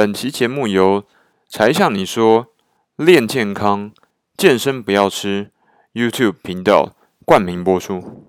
[0.00, 1.04] 本期节目由
[1.46, 2.46] 柴 Sean 你说
[2.96, 3.92] 练健康
[4.34, 5.50] 健身不要吃
[5.92, 6.94] YouTube 频道
[7.26, 8.26] 冠名播出。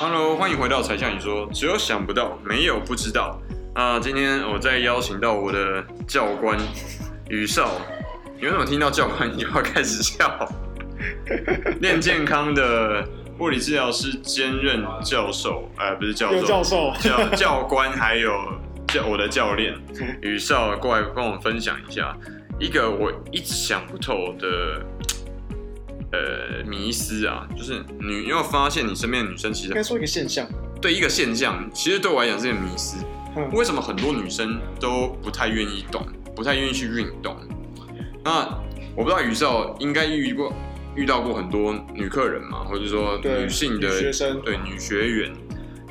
[0.00, 3.38] Hello，欢迎回到柴 Sean 你说，只有想不到，没有不知道。
[3.74, 6.58] 啊，今天我再邀请到我的教官
[7.28, 7.72] 于少，
[8.38, 10.48] 你为什么听到教官你就要开始笑？
[11.82, 13.06] 练健康的
[13.38, 18.32] 物理治疗师兼任教授，呃，不是教授，教授教教官还有。
[18.88, 19.74] 教我的教练
[20.22, 22.16] 宇少过来跟我分享一下
[22.58, 24.82] 一个我一直想不透的
[26.12, 30.48] 呃迷思啊，就是你有没有发现你身边的女生其实应该说一个现象，
[30.80, 33.04] 对一个现象，其实对我来讲是一个迷思。
[33.36, 37.36] 嗯、为什么很多女生都不太愿意动，不太愿意去运动？
[38.24, 38.58] 那
[38.96, 40.52] 我不知道宇少应该遇过
[40.96, 45.32] 遇到过很多女客人嘛，或者说女性的学生，对女学员。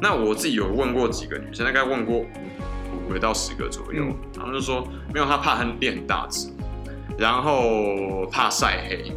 [0.01, 2.17] 那我自己有问过几个女生，大概问过。
[2.17, 2.56] 五
[3.07, 4.05] 个到十个左右，
[4.35, 6.49] 他们就说没有，他怕他练很大只，
[7.17, 9.11] 然后怕晒黑，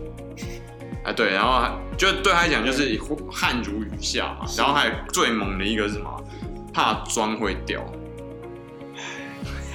[1.05, 2.99] 哎对，然后就对他来讲就是
[3.31, 6.25] 汗如雨下嘛，然后还有最猛的一个是什么？
[6.73, 7.85] 怕妆会掉。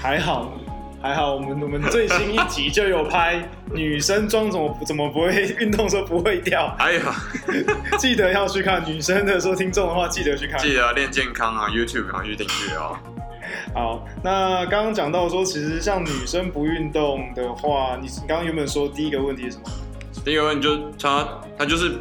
[0.01, 0.53] 还好
[1.01, 6.73] 还好，我们我们最新一集就有拍女生妆怎么怎么不会运动时候不会掉？
[6.79, 7.15] 哎呀，
[7.99, 12.99] 记得要去看女生的时候听众的话，记得去看，记得练健康啊，YouTube 啊去订阅啊。
[13.73, 19.63] 好，那刚刚讲到说，其实像女生不运动的话，你你刚刚原本说第一个问题是什么？
[20.23, 21.27] 第一个问题就她
[21.57, 21.97] 她就是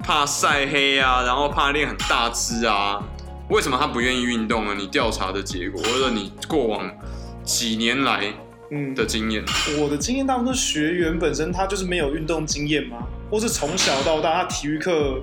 [0.00, 3.02] 怕晒黑啊，然后怕练很大只啊。
[3.48, 4.74] 为什么她不愿意运动呢？
[4.76, 6.90] 你调查的结果，或者你过往
[7.44, 8.26] 几年来
[8.70, 9.42] 嗯的经验？
[9.70, 12.98] 嗯，我的经验大部分学员本身他就是没有运动经验吗？
[13.30, 15.22] 或是从小到大他体育课？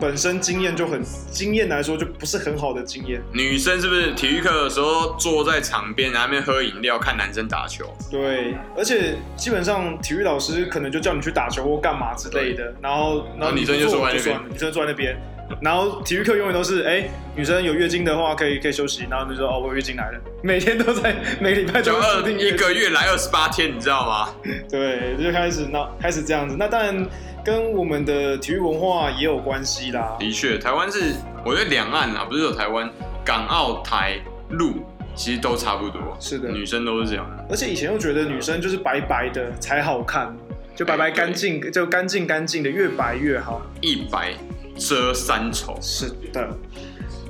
[0.00, 3.20] 本身经验就很经验来说就不是很好的经验。
[3.32, 7.84] 女生是不是体育课的时候坐在场边，然后那边喝饮料看男生打球？
[8.10, 15.16] 对，而且基本上体育老师可能就叫你去打球或干嘛之类的，然后然后女生就坐在那边，女生坐在那边，
[15.60, 24.34] 然后体育课永远都是哎、欸，女生有月经的话可以可以休息，然后你就说哦，我月经来了，每天都在 每个礼拜都二一个月来二十八天，你知道吗？
[24.70, 27.04] 对，就开始那开始这样子，那当然。
[27.48, 30.14] 跟我们的体育文化也有关系啦。
[30.18, 32.90] 的确，台湾是我觉得两岸啊，不是有台湾、
[33.24, 34.18] 港澳台
[34.50, 36.14] 陆，其实都差不多。
[36.20, 37.24] 是的，女生都是这样。
[37.48, 40.36] 而且以前又觉得女生就是白白的才好看，
[40.76, 43.62] 就白白干净，欸、就干净干净的，越白越好。
[43.80, 44.34] 一白
[44.76, 45.74] 遮三丑。
[45.80, 46.50] 是的。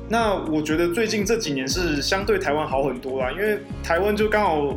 [0.09, 4.77] 那我觉得最近这几年是相对台湾好很多啦，因为台湾就刚好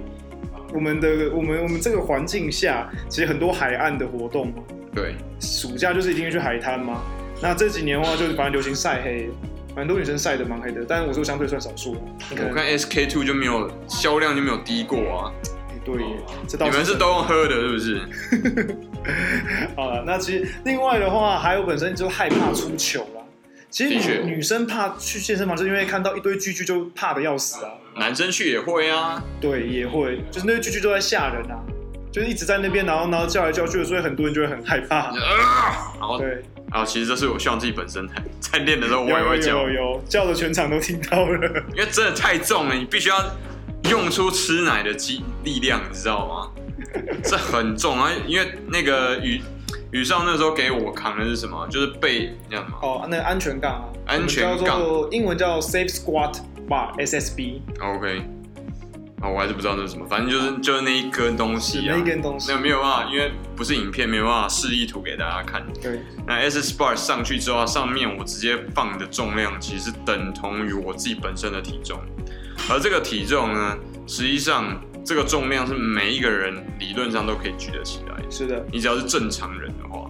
[0.73, 4.63] 我们的我们我们这个环境下，其实很多海岸的活动嘛。
[4.93, 7.01] 对，暑假就是一定要去海滩嘛。
[7.41, 9.29] 那这几年的话，就是反正流行晒黑，
[9.75, 10.85] 蛮多女生晒的蛮黑的。
[10.87, 11.95] 但是我说相对算少数。
[12.31, 15.31] 我看 SK two 就没有销量就没有低过啊。
[15.83, 15.95] 对，
[16.47, 18.77] 这倒你们是都用喝的，是不是？
[19.75, 23.21] 好了，那其实另外的话，还有本身就害怕出糗啦。
[23.71, 27.71] 其实女女生怕去健身房，是因为看到一堆巨巨就怕的要死啊。
[27.95, 29.21] 男生去也会啊。
[29.39, 31.59] 对，也会，就是那堆巨巨都在吓人啊。
[32.11, 34.97] 就是一直在那边，然后然后叫来叫去的，所以很多人就会很害怕。
[34.97, 35.13] 啊、
[35.97, 36.27] 然后对，
[36.69, 38.05] 然后其实这是我希望自己本身
[38.41, 41.47] 在 练的时候我也会叫，有有，有叫的全场都听到了。
[41.73, 43.17] 因为真的太重了，你必须要
[43.89, 46.51] 用出吃奶的肌力量，你知道吗？
[47.23, 49.41] 这很重啊，因为那个雨
[49.91, 51.65] 雨上那时候给我扛的是什么？
[51.69, 52.77] 就是背那样吗？
[52.81, 54.81] 哦，那个安全杠啊，安全杠，
[55.11, 56.39] 英文叫 Safe Squat
[56.71, 57.59] Bar，SSB。
[57.81, 58.25] OK。
[59.21, 65.63] 啊，我还是不知道那是什么，反正就是就是那一根东西啊，那一根东西，那没有办法，因为不是影片，没有办法示意图给大家看。
[65.79, 71.99] 对，那 SS Bar 上去之后，上面我直接放的重量其实等同于我自己本身的体重，
[72.67, 73.77] 而这个体重呢，
[74.07, 78.15] 实际上这个重量是每一个人理论上都可以举得起来。
[78.27, 80.09] 是的，你只要是正常人的话。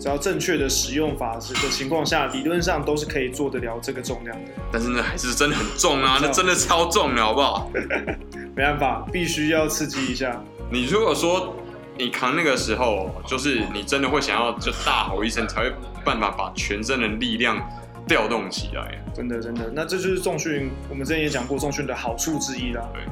[0.00, 1.40] 只要正确的使用法的
[1.70, 4.50] 情况下，理论上都是可以做得了这个重量的。
[4.72, 7.70] 但是那还是真的很重啊，那真的超重了，好不好？
[8.56, 10.42] 没办法，必须要刺激一下。
[10.70, 11.54] 你如果说
[11.98, 15.72] 你扛那个时候，就是你真的会想要就大吼一声，才会
[16.02, 17.60] 办法把全身的力量
[18.08, 18.98] 调动起来。
[19.14, 22.88] 真的真的，那这就是重训，我们之前也讲过重训的好处之一啦。
[22.94, 23.02] 对。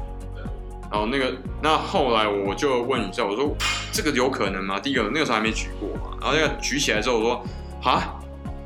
[0.90, 1.32] 然后那个，
[1.62, 3.55] 那后来我就问一下，我说
[3.93, 4.81] 这个有可能吗？
[4.81, 6.17] 第一个那个时候还没举过嘛。
[6.20, 7.44] 然后那个举起来之后，我说
[7.82, 8.14] 啊，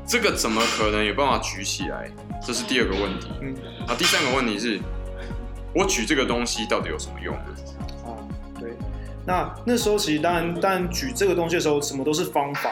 [0.07, 2.09] 这个怎么可能有办法举起来？
[2.41, 3.27] 这是第二个问题。
[3.41, 3.55] 嗯。
[3.87, 4.79] 啊第三个问题是，
[5.75, 7.35] 我举这个东西到底有什么用？
[7.35, 8.15] 啊，
[8.59, 8.73] 对。
[9.25, 12.71] 那那时候其实当然，当然举这个东西的时候，什么都是方法。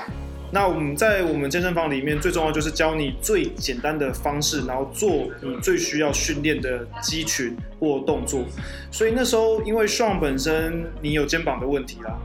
[0.54, 8.44] 那我们在我们健身房里面最重要就是教你最简单的方式，然后做你最需要训练的肌群或动作。
[8.92, 12.18] 所以那时候因为 Sean 本身你有肩膀的问题啦。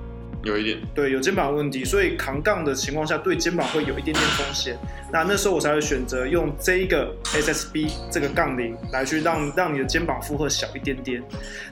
[0.46, 4.78] 有一点，对，有肩膀问题，所以扛杠的情况下，对肩膀会有一点点风险。
[5.12, 11.22] 那那时候我才会选择用这一个 SSB 这个杠铃来去让让你的肩膀负荷小一点点。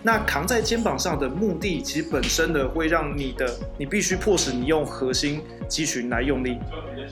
[0.03, 3.49] 那扛在肩膀上的目的，其实本身的会让你的
[3.79, 6.59] 你必须迫使你用核心肌群来用力，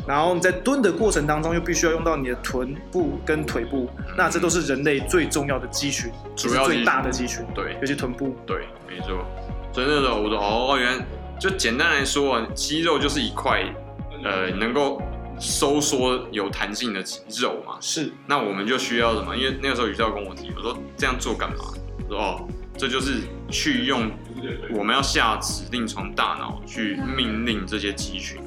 [0.07, 3.89] 然后你在蹲的过程当中又必须要用到你的臀部跟腿部。
[4.17, 8.35] 那这都是人类最重要的肌群，主要最大的肌群，对，尤其臀部。
[8.45, 9.25] 对，没错。
[9.73, 11.05] 真的的我说哦，原来。
[11.41, 13.65] 就简单来说啊，肌肉就是一块，
[14.25, 15.03] 呃，能够
[15.39, 17.77] 收缩有弹性的肌肉嘛。
[17.81, 18.13] 是。
[18.27, 19.37] 那我们就需要什么？
[19.37, 21.57] 因为那个时候宇宙跟我提，我说这样做干嘛？
[22.09, 24.11] 我说哦，这就是去用
[24.71, 28.41] 我们要下指令从大脑去命令这些肌群。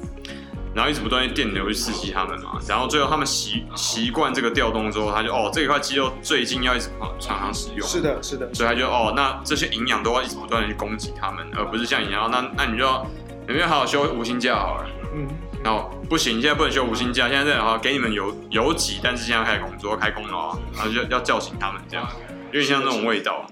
[0.76, 7.88] 然后一直不断电流去刺激他们嘛，然后最后他们习习惯这个调动之后，他就哦，这一块肌肉最近要一直常常使用。
[7.88, 8.52] 是的，是的。
[8.52, 13.06] 所以他就哦，那这些营养都要一直不断的去供给他们，而不是像你要那那你就要
[13.48, 14.86] 有没有好好休无薪假好了？
[15.14, 15.26] 嗯。
[15.64, 22.06] 然后不行，现在不能休无薪假，现在在好给你们有有给，但是现在开始工作开工了啊，然后就要叫醒他们这样，
[22.52, 23.46] 有点像那种味道。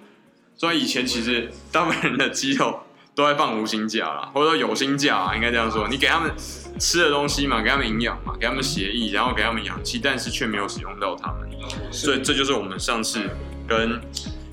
[0.57, 2.81] 所以以前其实大部分人的肌肉
[3.15, 6.33] 都在放无薪假啦，或者说有薪假啊，应该这样说，你给他们。
[6.77, 11.49] 吃的东西嘛，给他们营养嘛，给他们协议，然后给他们氧气，但是却没有使用到他们，
[11.93, 13.31] 所以这就是我们上次
[13.65, 14.01] 跟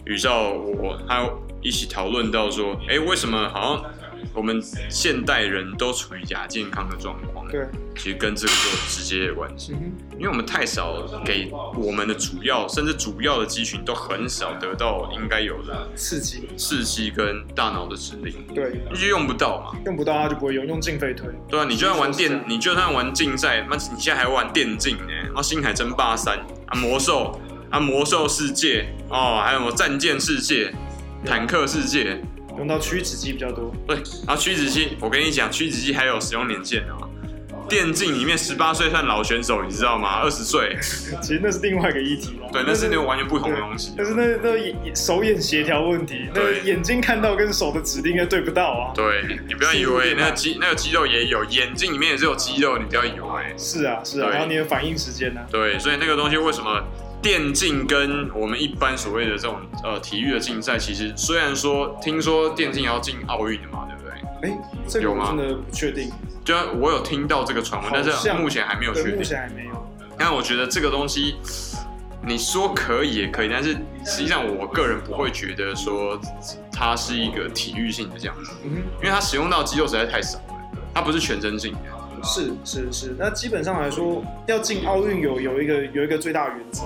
[0.05, 3.91] 宇少我还有一起讨论到说，哎，为什么好像
[4.33, 7.47] 我们现代人都处于亚健康的状况？
[7.49, 9.73] 对，其实跟这个就有直接的关系，
[10.13, 21.29] 因为我们太少给我们的主要甚至主要的肌群都很少得到应该有的刺激，刺激跟大脑的指令，对，你就用不到嘛，用不到它就不会用，用进废退。
[21.49, 25.13] 对啊，你就算玩电，你就算玩竞赛，那你现在还玩电竞呢？
[25.25, 26.37] 然后星海争霸三
[26.67, 27.39] 啊，魔兽
[27.69, 30.73] 啊，魔兽世界哦，还有什么战舰世界、
[31.25, 32.21] 坦克世界，
[32.61, 33.73] 用到屈指肌比较多。
[33.87, 33.95] 对，
[34.27, 37.07] 然后屈指肌，我跟你讲，屈指肌还有使用年限的嘛。
[37.67, 40.19] 电竞里面十八岁算老选手，你知道吗？
[40.21, 40.77] 二十岁，
[41.23, 42.37] 其实那是另外一个议题。
[42.51, 43.93] 对，那是那个完全不同的东西。
[43.97, 48.93] 但是那那眼手眼协调问题，那眼睛看到跟手的指令应该对不到啊。
[48.93, 53.55] 对，你不要以为那个肌那个肌肉也有，眼睛里面也是有肌肉，你不要以为。
[53.57, 55.41] 是啊是啊，然后你的反应时间呢？
[55.49, 56.83] 对，所以那个东西为什么
[57.21, 64.49] 电竞跟我们一般所谓的这种呃体育的竞赛，其实虽然说听说电竞要进奥运的嘛，对不对？
[64.49, 64.57] 哎，
[64.87, 66.11] 这个我真的不确定。
[66.43, 69.17] 就我有听到这个传闻，但是目前还没有确定。
[69.17, 69.87] 目前还没有。
[70.17, 71.35] 但我觉得这个东西，
[72.25, 73.73] 你说可以也可以，但是
[74.03, 76.19] 实际上我个人不会觉得说
[76.71, 80.43] 它是一个体育性的这样子，嗯、因为它使用到肌肉实在太少了，
[80.93, 81.79] 它不是全身性的。
[82.23, 86.83] 是是是，那基本上来说，要进奥运有有一个有一个最大原则，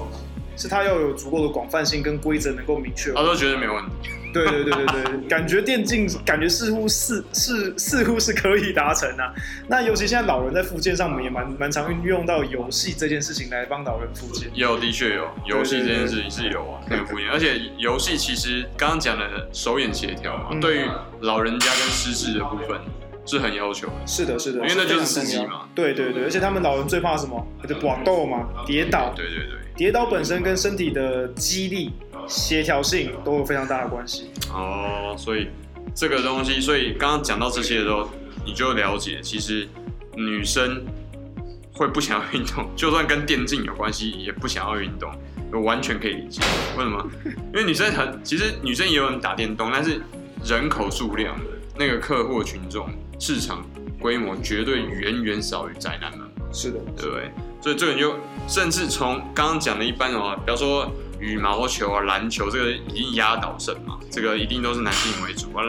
[0.56, 3.12] 是它要有足够的广泛性跟规则能够明确。
[3.14, 4.10] 他都觉得没问题。
[4.34, 9.34] 对对对对对， 感觉电竞感觉似乎是是似乎是可以达成啊。
[9.70, 14.50] 那尤其现在老人在复健上，我们也蛮蛮常运用到游戏这件事情来帮老人复健。
[14.54, 17.30] 有，的确有，游戏这件事情是有啊， 那个复健。
[17.30, 20.86] 而且游戏其实刚刚讲的手眼协调嘛，嗯、对于
[21.22, 22.78] 老人家跟失智的部分
[23.26, 23.94] 是很要求的。
[24.06, 25.62] 是的，是的，因为那就是刺激嘛。
[25.74, 27.48] 对对对，而且他们老人最怕什么？
[27.70, 29.14] 就搏斗嘛，跌倒。
[29.16, 31.94] 对对对，跌倒本身跟身体的肌力。
[32.28, 35.48] 协调性都有非常大的关系哦，所以
[35.94, 38.10] 这个东西，所以刚刚讲到这些的时候，
[38.44, 39.68] 你就了解，其实
[40.16, 40.84] 女生
[41.72, 45.08] 会不想要运动，就算跟电竞有关系，也不想要运动，
[45.54, 46.42] 我完全可以理解。
[46.76, 47.08] 为什么？
[47.54, 50.02] 因为女生很，其实女生也有人打电动，但是
[50.44, 51.40] 人口数量、
[51.78, 52.90] 那个客户群众、
[53.20, 53.64] 市场
[54.00, 56.28] 规模绝对远远少于宅男们。
[56.52, 57.30] 是的，对不对？
[57.66, 58.14] 所以这个你就
[58.48, 60.88] 甚至从刚刚讲的一般的话，比方说。
[61.18, 65.64] 羽毛球啊，篮球这个已经压倒性嘛，这个一定都是男性为主啊。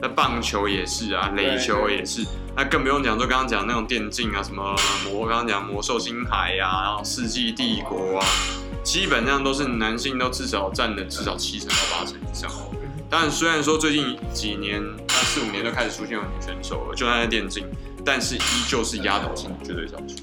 [0.00, 2.22] 那棒球也是啊，垒球也是，
[2.54, 4.76] 那更不用讲，就刚刚讲那种电竞啊，什么
[5.06, 8.26] 魔，刚刚讲魔兽星海啊，然后世纪帝国啊，
[8.84, 12.48] 基本上都是男性都至少占了至少七成到八成以上。
[13.08, 17.66] 但虽然说最近几年，那四五年都开始出现有女选手了，就算在电竞，
[18.04, 20.16] 但是依旧是压倒性绝对少数。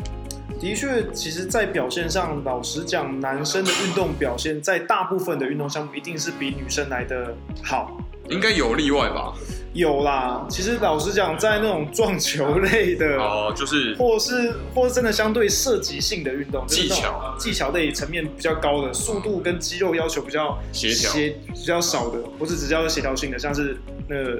[0.59, 7.97] 的确，其实，在表现上，老实讲，男生的运动表现在大部分的运动项目一定是比女生来的好。
[8.29, 9.33] 应该有例外吧？
[9.73, 10.45] 有啦。
[10.49, 21.13] 其实老实讲，在那种撞球类的，哦，就是，或是，或是真的相对射击性的运动，技巧，技巧类层面比较高的，速度跟肌肉要求比较协调，
[21.53, 23.77] 比较少的，不是只叫协调性的，像是
[24.09, 24.37] 那个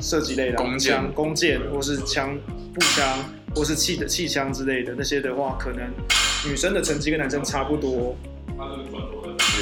[0.00, 2.38] 射击类的，弓箭、弓箭，或是枪、
[2.74, 3.18] 步枪。
[3.56, 5.90] 或是气的气枪之类的那些的话，可能
[6.46, 8.14] 女生的成绩跟男生差不多。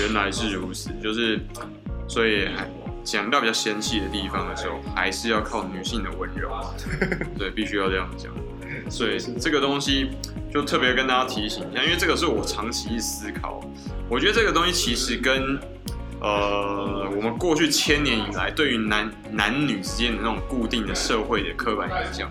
[0.00, 1.38] 原来是如此，就是
[2.08, 2.48] 所以
[3.04, 6.50] 讲到比较纤细的地方的时候，还是要靠女性的温柔。
[7.38, 8.32] 对，必须要这样讲。
[8.90, 10.10] 所以这个东西
[10.52, 13.62] 就特别跟大家提醒一下，因为这个是我长期思考。
[14.08, 15.56] 我觉得这个东西其实跟
[16.20, 22.28] 呃我们过去千年以来对于男男女之间的那种固定的社会的刻板印象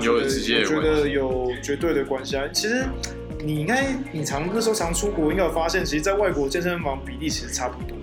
[0.00, 0.62] 有直接。
[0.62, 2.44] 我觉得有绝对的关系啊。
[2.52, 2.84] 其实
[3.40, 7.96] 你应该你常那时候常出国，应该有发现，其实在外国健身房比例其实差不多。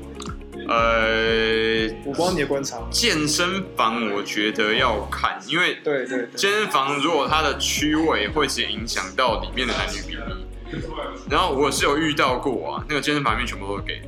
[0.68, 10.82] 呃，我帮你的观察，健身房我觉得要看，因为对对，健身房如果它的区位会直接影响到里面的男女比例，
[11.30, 14.02] 然后我是有遇到过啊，那个健身房里面全部都是 gay，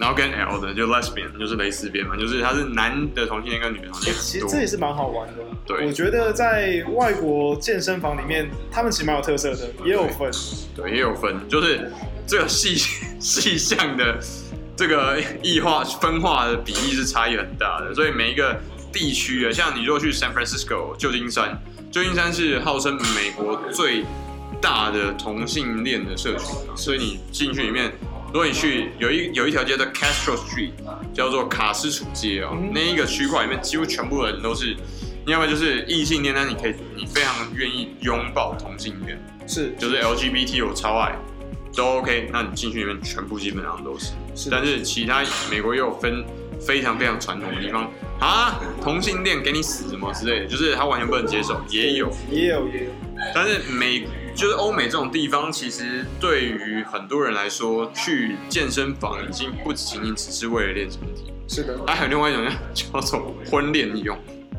[0.00, 5.34] 然后跟 L 的就 lesbian 就是蕾丝边嘛，就是他是男的同性恋跟女的同性恋，其实这也是蛮好玩的。
[5.66, 10.30] 对，我觉得在外国健身房里面，他们其实蛮有特色的，也有分，
[10.74, 11.92] 对，也有分，就是
[12.26, 12.74] 这个细
[13.20, 14.18] 细项的。
[14.76, 18.58] 这个异化分化的比例是差异很大的，所以每一个
[18.90, 21.60] 地区啊，像你如果去 San Francisco 旧金山，
[21.92, 24.06] 旧金山是号称美国最
[24.58, 27.92] 大的同性恋的社群，所以你进去里面，
[28.32, 30.70] 如果你去有一有一条街叫 Castro Street，
[31.12, 34.76] 叫做卡斯楚街哦，那一个区块里面几乎全部人都是，
[35.26, 39.18] 要么就是异性恋，但你可以你非常愿意拥抱同性恋，
[39.48, 39.74] 是。
[39.78, 41.16] 就是 LGBT 我超爱。
[41.76, 46.24] 都 OK，那你进去里面全部基本上都是，是，但是其他美国也有分
[46.60, 47.88] 非常非常传统的地方
[48.20, 52.90] 啊，同性恋给你死什么之类的，就是他完全不能接受，也有，也有也有，
[53.34, 64.16] 但是美就是欧美这种地方，其实对于很多人来说，去健身房已经不仅仅只是为了练身体，是的，还有另外一种叫做婚恋用，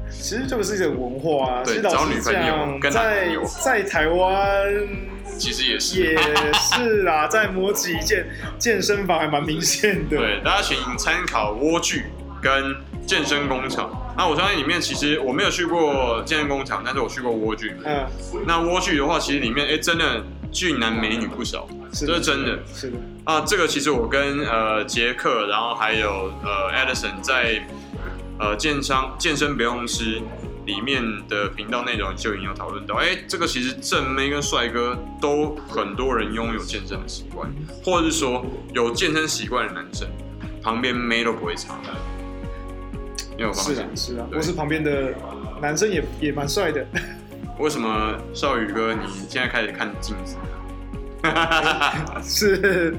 [0.10, 5.12] 其实就是一种文化啊，对，找女朋友跟男朋友，在在台湾。
[5.38, 6.18] 其实也是，也
[6.54, 8.28] 是啦， 在摩吉健
[8.60, 10.18] 健身房还蛮明显的。
[10.18, 12.04] 对，大家请参考莴苣
[12.42, 12.76] 跟
[13.12, 13.92] 健身工厂。
[14.18, 17.74] 那我相信里面其实我没有去过健身工厂，但是我去过莴苣。
[17.84, 18.08] 嗯。
[18.48, 22.58] 那莴苣的话，其实里面哎、欸、真的俊男美女不少，这是真的。
[22.74, 22.98] 是的。
[23.26, 27.62] 啊，这个其实我跟呃杰克，然后还有呃 Edison 在
[28.40, 30.22] 呃健商健身不用吃。
[30.64, 37.52] 里面的频道内容就已经有讨论到，哎，这个其实正妹跟帅哥都很多人拥有健身的习惯，
[37.84, 40.08] 或者是说有健身习惯的男生，
[40.62, 41.90] 旁边妹都不会差的。
[43.42, 43.76] 你有发现？
[43.76, 45.16] 是啊，是啊，我是旁边的
[45.60, 46.86] 男生也也蛮帅的。
[47.58, 50.38] 为什么少宇哥你现在开始看镜子？
[52.24, 52.96] 是，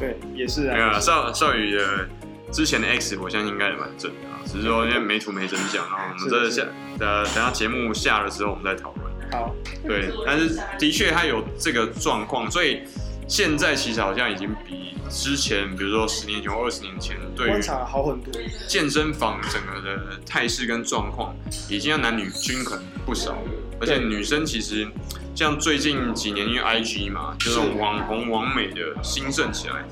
[0.00, 0.74] 对，也是啊。
[0.74, 2.08] 没有啊，少少宇的
[2.50, 4.42] 之前的 X，我相信应该也蛮正的啊。
[4.44, 6.62] 只是说因为没图没真相，然后我们这下
[6.98, 9.04] 呃等下节目下的时候我们再讨论。
[9.30, 9.54] 好，
[9.86, 12.82] 对，但是的确他有这个状况，所以
[13.26, 18.32] 现在其实好像已经比之前，比如说十年前或二十年前，对观察好很多。
[18.68, 21.34] 健身房整个的态势跟状况，
[21.68, 23.36] 已经要男女均衡不少，
[23.80, 24.86] 而且女生其实
[25.34, 29.84] 像最近几年因为 IG 嘛，就是网红网美的兴盛起来。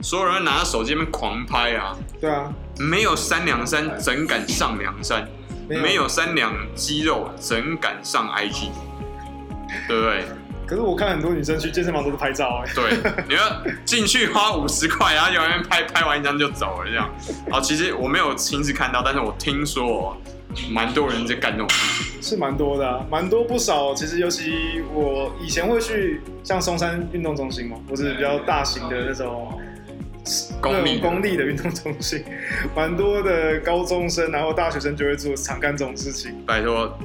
[0.00, 1.98] 所有人拿着手机那边狂拍啊！
[2.20, 5.28] 对啊，没有三两三怎敢上梁山？
[5.68, 8.68] 没有，没有三两肌肉怎敢上 IG？
[9.88, 10.24] 对不对？
[10.68, 12.70] 可是我看很多女生去健身房都是拍照哎。
[12.74, 13.40] 对，你要
[13.86, 17.08] 进去花五十块，然后就那边拍拍完一张就走了这样。
[17.50, 20.14] 好，其实我没有亲自看到，但是我听说
[20.70, 22.22] 蛮多人在干这种事情。
[22.22, 23.94] 是蛮多的啊，蛮多不少。
[23.94, 29.58] 其实尤其我以前会去像松山运动中心嘛，或是比较大型的那种。
[30.60, 32.24] 公立公立的运动中心，
[32.74, 36.34] 蛮多的高中生，然后大学生就会做，常干这种事情。
[36.46, 36.96] 拜托，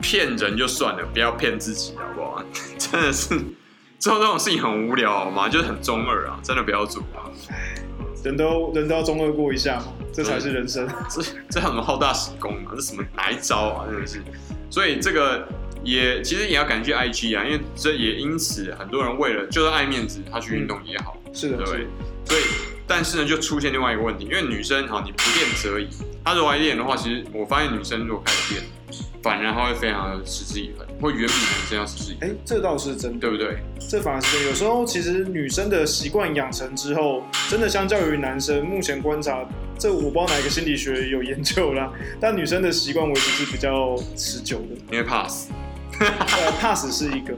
[0.00, 2.44] 骗人就算了，不要骗自己，好不好？
[2.78, 3.36] 真的是
[3.98, 5.48] 做这种事情很无聊，好吗？
[5.48, 7.26] 就是很中二啊，真的不要做啊！
[8.24, 10.88] 人都人都要中二过一下嘛，这才是人生。
[11.08, 13.86] 这这很好大喜功啊，这什么哪一招啊？
[13.90, 14.22] 真的是，
[14.70, 15.46] 所以这个
[15.84, 21.86] 也其实也要感谢 IG 啊，因为这也因此很多人为了就是爱面子，他去运动也好，嗯、是的，对。
[22.28, 22.42] 所以，
[22.88, 25.88] 但是呢，就出现另外一个问题，因为女生哈，你不练则已。
[26.24, 28.64] 她如果爱练的话，其实我发现女生如果开始练，
[29.22, 32.30] 反而她会非常的持之以恒，会远比男生要持之以恒。
[32.30, 33.58] 哎，这倒是真的，对不对？
[33.88, 34.48] 这反而是真的。
[34.48, 39.46] 有时候其实女生的习惯养成之后，真的相较于男生，目前观察，
[39.78, 44.74] 这我不知道哪一个心理学有研究啦， 但女生的习惯维持是比较持久的。
[44.90, 45.50] 因为怕死，
[46.00, 47.34] 呃，怕死是一个，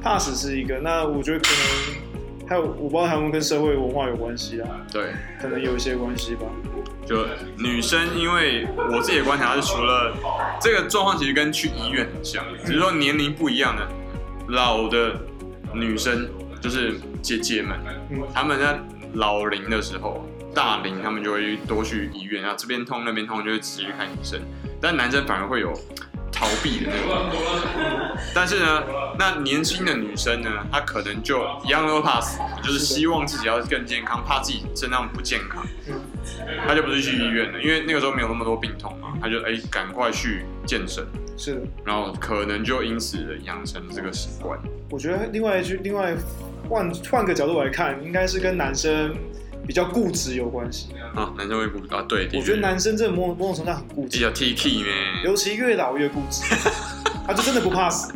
[0.00, 0.78] 怕死是一个。
[0.78, 2.01] 那我觉得可能。
[2.48, 6.42] 还有我不知道他们跟社会文化有关系啊，对，可能有一些关系吧。
[7.06, 10.14] 就女生，因为我自己的观察是，除了
[10.60, 13.88] 这个状况，其实跟去医院很像，只是说年龄不一样的
[14.48, 15.20] 老的
[15.74, 16.28] 女生，
[16.60, 17.78] 就是姐姐们，
[18.34, 18.78] 她们在
[19.14, 24.40] 老龄的时候，大龄，她们就会多去医院，然后这边痛那边痛，就会直接去看医生。
[24.80, 25.72] 但男生反而会有。
[26.32, 28.82] 逃避的那种，但是呢，
[29.18, 35.64] 那年轻的女生呢，她可能就 younger pass，就是希望自己要更健康，怕自己身上不健康，
[36.66, 44.58] 她就不是去医院了，因为那个时候没有那么多病痛嘛，她就哎赶快去健身，是，然后可能就因此的养成这个习惯。
[44.90, 46.16] 我觉得另外一句，另外
[46.68, 49.14] 换换个角度来看，应该是跟男生。
[49.66, 54.92] 比较固执有关系啊，男生会固执啊，对，我觉得男生这某某种程度上很固执，比较 T K 咩，
[55.24, 56.42] 尤其越老越固执，
[57.26, 58.12] 他就真的不怕死，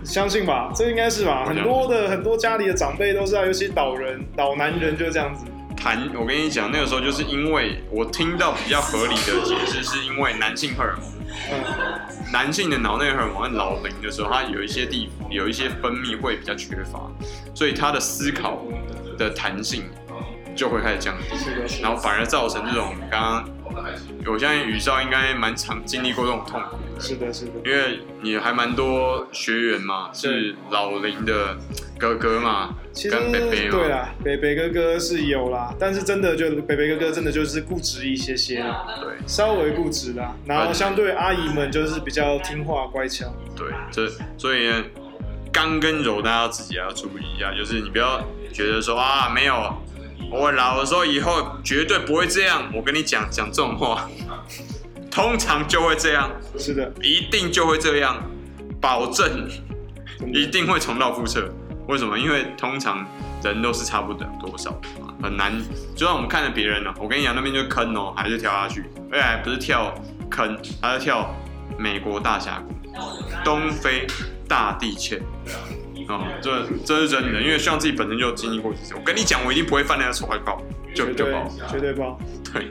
[0.00, 0.72] 你相信吧？
[0.74, 1.46] 这应该是吧？
[1.46, 5.44] 很多的很多家里的长辈都是啊，尤其老人老男人就是这样子。
[5.76, 11.04] 谈，我跟你讲，那个时候就是因为我听到比较合理的解释，是因为男性荷尔蒙，
[11.52, 17.08] 嗯，男性的脑内荷尔蒙在老龄的时候，他有一些地有一些分泌会比较缺乏，
[17.54, 18.64] 所以他的思考
[19.16, 19.84] 的弹性。
[20.58, 23.84] 就会开始降低，然后反而造成这种刚刚，
[24.26, 27.00] 我相信宇少应该蛮常经历过这种痛苦的。
[27.00, 31.56] 是的，是的，因为你还蛮多学员嘛，是老林的
[31.96, 32.74] 哥哥嘛，
[33.08, 43.32] 跟北北嘛对啦，北北哥哥是有啦，但是真的就北北哥哥真的就是固执一些些啦，对，稍微固执啦，然后相对阿姨们就是比较听话乖巧。
[43.54, 44.84] 对，这所以呢，
[45.52, 48.20] 刚跟柔大家自己要注意一下，就是你不要
[48.52, 49.72] 觉得说啊没有。
[50.30, 54.08] 我老的时候以后绝对不会这样，我跟你讲讲这种话，
[55.10, 58.22] 通常就会这样，是的，一定就会这样，
[58.80, 59.48] 保证
[60.34, 61.50] 一定会重蹈覆辙。
[61.86, 62.18] 为什么？
[62.18, 63.06] 因为通常
[63.42, 64.78] 人都是差不了多少
[65.22, 65.58] 很难。
[65.96, 69.94] 就算我们看着别人呢，我跟你讲那边就是坑哦，还是跳下去，而且还不是跳
[70.28, 71.34] 坑，还是跳
[71.78, 72.92] 美国大峡谷，
[73.42, 74.06] 东非
[74.46, 75.18] 大地堑。
[76.08, 78.94] 哦，这这是真的，因为像自己本身就有经历过几次。
[78.94, 80.36] 我跟你讲，我一定不会犯那个丑话，
[80.94, 82.18] 就就爆，绝对爆。
[82.50, 82.66] 对，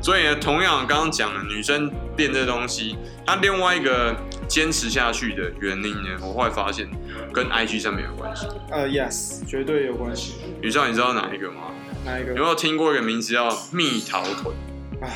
[0.00, 4.16] 所以呢，同样刚刚讲的女生练这东西，那另外一个
[4.48, 6.88] 坚持下去的原因呢，我后来发现
[7.34, 8.46] 跟 IG 上面有关系。
[8.70, 10.36] 呃，uh，yes，绝对有关系。
[10.62, 11.72] 宇少，你知道哪一个吗？
[12.06, 12.32] 哪一个？
[12.32, 14.54] 有没有听过一个名字叫蜜桃臀？
[15.02, 15.12] 啊，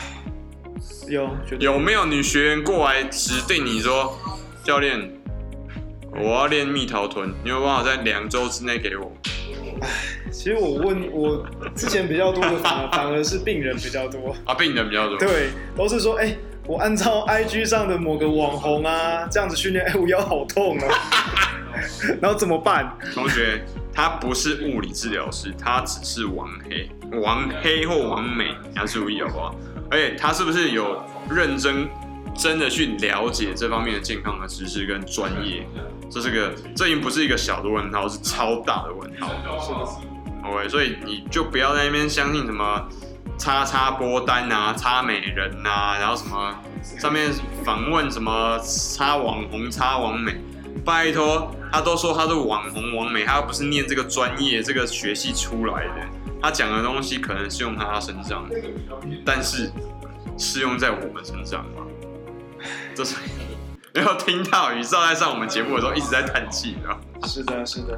[1.08, 1.34] 有。
[1.58, 4.18] 有没有女学员过来指定你说，
[4.62, 5.10] 教练？
[6.16, 9.12] 我要练蜜桃臀，你有办法在两周之内给我？
[9.80, 9.88] 唉，
[10.30, 20.86] 其实我问我之前比较多的 反而反而是病人比较多啊，病人比较多，对，都是说，哎、欸，我按照 IG 上的某个网红啊这样子训练，哎、欸，我腰好痛啊，
[22.22, 22.96] 然后怎么办？
[23.12, 29.54] 同学，他不是物理治疗师，他只是网黑，网黑或网美，你要注意好不好？
[29.90, 31.88] 而且他是不是有认真？
[32.36, 35.64] 真的去了解这方面的健康的知识跟专业，
[36.10, 39.32] 这是个，这已经不是一个小的问号，是超大的问号。
[40.44, 42.88] ，OK，所以你就不要在那边相信什么
[43.36, 46.54] 叉叉波丹啊、叉美人啊，然后什么
[46.98, 47.32] 上面
[47.64, 50.36] 访问什么叉网红、叉网美，
[50.84, 56.06] 拜托，他都说他是网红网美，他又不是念这个专业、这个学系出来的，
[56.40, 58.46] 他讲的东西可能是用在他身上，
[59.24, 59.72] 但是
[60.38, 61.82] 适用在我们身上吗？
[62.94, 63.16] 这是
[63.96, 67.28] 没有听到宇少在上我们节目的时候一直在叹气的。
[67.28, 67.96] 是的，是的。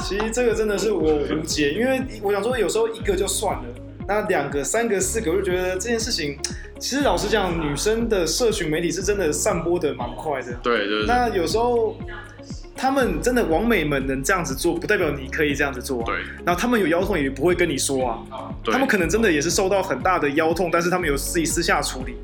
[0.00, 3.64] 其实这个真的是我无解，因为我想说，有时候一个就算了，
[4.06, 6.38] 那两个、三个、四个，我就觉得这件事情，
[6.78, 10.54] 其实老实讲，女生的社群媒体是真的散播的蛮快的。
[10.62, 11.04] 对对。
[11.04, 11.98] 那有时候
[12.76, 16.00] 他们真的网美们能这样子做，不代表你可以这样子做。
[16.04, 16.14] 对。
[16.46, 18.54] 然后他们有腰痛也不会跟你说啊。
[18.62, 18.72] 对。
[18.72, 22.14] 他们可能真的也是受到很大的腰痛，但是他们有自己私下处理。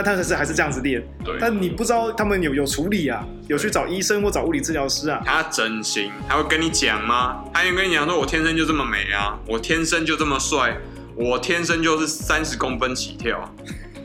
[0.00, 1.36] 但他还是还是这样子练，对。
[1.40, 5.20] 但你不知道他们有有处理啊，有去找医生或找物理治疗师啊。
[5.26, 7.42] 他整形，他会跟你讲吗？
[7.52, 10.76] 他会跟你讲说，我天生就这么美啊，我天生就这么帅，
[11.16, 13.52] 我天生就是三十公分起跳。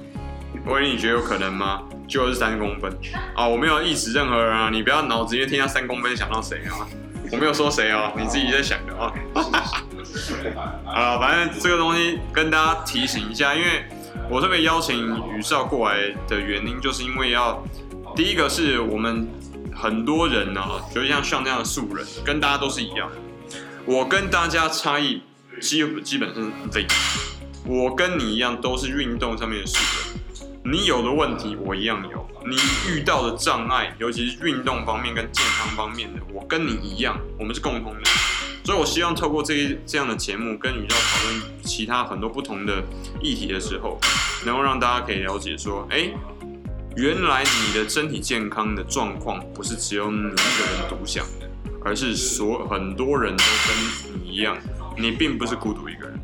[0.66, 1.84] 我问你觉得有可能吗？
[2.08, 2.92] 就是三公分
[3.36, 6.88] 啊，我没有意指任何人啊，你不要脑子里面听到三公分想到谁啊？
[7.32, 9.14] 我没有说谁啊，你自己在想的啊。
[10.92, 13.84] 啊，反正这个东西跟大家提醒一下，因为。
[14.30, 17.64] 我特别邀请宇少过来的原因，就是因为要
[18.16, 19.28] 第一个是我们
[19.76, 23.10] 很多人呢、啊，就像像这样的素人，跟大家都是一样。
[23.86, 25.22] 我跟大家差异
[25.60, 26.88] 基基本上零，
[27.66, 30.20] 我跟你一样都是运动上面的素人。
[30.66, 32.56] 你有的问题我一样有，你
[32.90, 38.02] 遇到的障碍，尤其是运动方面跟健康方面的，我跟你一样，我们是共同的。
[38.64, 42.82] 所以我希望透过这一这样的节目，跟宇宙讨论其他很多不同的
[43.22, 44.00] 议题的时候，
[44.46, 46.10] 能够让大家可以了解说，哎，
[46.96, 51.50] 原来你的身体健康的状况不是只有你一个人独享的，
[51.84, 54.58] 而是所很多人都跟你一样，
[54.98, 56.20] 你并不是孤独一个人。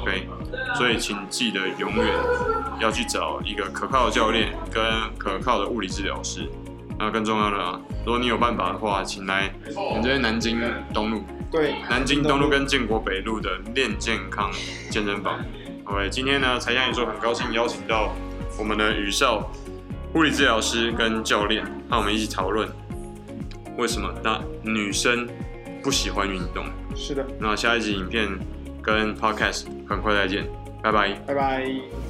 [0.00, 0.28] OK，
[0.76, 2.14] 所以请记得永远
[2.80, 4.82] 要去找一个可靠的教练跟
[5.16, 6.46] 可靠的物理治疗师。
[6.98, 10.60] 那更重要的啊，如果你有办法的话，请来我们这边南京
[10.92, 11.24] 东路。
[11.50, 14.50] 对，南京东路跟建国北路的练健康
[14.90, 15.44] 健身房。
[15.84, 18.14] OK，今天呢，柴 Sean 说很高兴邀请到
[18.58, 19.50] 我们的宇少
[20.14, 22.68] 物理治疗师跟教练，和我们一起讨论
[23.76, 25.26] 为什么那女生
[25.82, 26.66] 不喜欢运动。
[26.94, 27.26] 是的。
[27.38, 28.28] 那下一集影片
[28.82, 30.46] 跟 Podcast 很快再见，
[30.82, 32.07] 拜拜，拜拜。